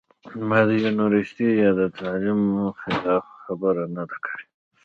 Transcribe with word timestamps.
ما 0.47 0.59
د 0.67 0.69
يونيورسټۍ 0.83 1.49
يا 1.61 1.69
د 1.79 1.81
تعليم 1.99 2.41
خلاف 2.81 3.23
خبره 3.43 3.83
نۀ 3.95 4.03
ده 4.09 4.17
کړې 4.25 4.45